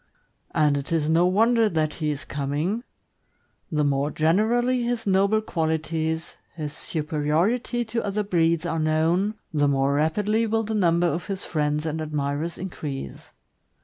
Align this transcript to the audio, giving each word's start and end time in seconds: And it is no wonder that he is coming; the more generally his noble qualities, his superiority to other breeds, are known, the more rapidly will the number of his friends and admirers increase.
And 0.49 0.77
it 0.77 0.91
is 0.91 1.07
no 1.07 1.27
wonder 1.27 1.69
that 1.69 1.93
he 2.01 2.09
is 2.09 2.25
coming; 2.25 2.83
the 3.71 3.83
more 3.83 4.09
generally 4.09 4.81
his 4.81 5.05
noble 5.05 5.41
qualities, 5.43 6.37
his 6.55 6.73
superiority 6.73 7.85
to 7.85 8.03
other 8.03 8.23
breeds, 8.23 8.65
are 8.65 8.79
known, 8.79 9.35
the 9.53 9.67
more 9.67 9.93
rapidly 9.93 10.47
will 10.47 10.63
the 10.63 10.73
number 10.73 11.05
of 11.05 11.27
his 11.27 11.45
friends 11.45 11.85
and 11.85 12.01
admirers 12.01 12.57
increase. 12.57 13.29